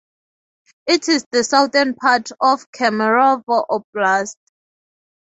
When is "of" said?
2.41-2.65